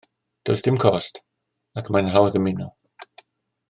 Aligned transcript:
Does 0.49 0.63
dim 0.67 0.79
cost, 0.85 1.21
ac 1.81 1.93
mae'n 1.93 2.11
hawdd 2.17 2.43
ymuno 2.43 2.71